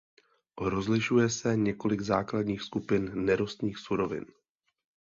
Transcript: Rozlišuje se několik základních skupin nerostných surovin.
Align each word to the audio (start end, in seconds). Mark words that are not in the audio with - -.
Rozlišuje 0.57 1.29
se 1.29 1.55
několik 1.57 2.01
základních 2.01 2.61
skupin 2.61 3.25
nerostných 3.25 3.77
surovin. 3.77 4.25